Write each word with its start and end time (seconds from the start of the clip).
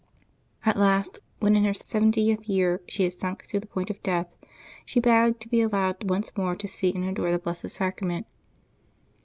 At 0.65 0.79
last, 0.79 1.19
when, 1.39 1.55
in 1.55 1.63
her 1.63 1.75
seventieth 1.75 2.49
year, 2.49 2.81
she 2.87 3.03
had 3.03 3.13
sunk 3.13 3.45
to 3.45 3.59
the 3.59 3.67
point 3.67 3.91
of 3.91 4.01
death, 4.01 4.35
she 4.83 4.99
begged 4.99 5.39
to 5.43 5.47
be 5.47 5.61
al 5.61 5.69
lowed 5.69 6.09
once 6.09 6.35
more 6.35 6.55
to 6.55 6.67
see 6.67 6.91
and 6.95 7.03
adore 7.05 7.31
the 7.31 7.37
Blessed 7.37 7.69
Sacrament. 7.69 8.25